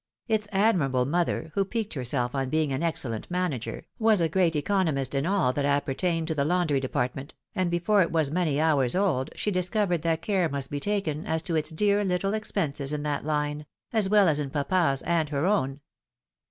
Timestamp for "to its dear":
11.43-12.03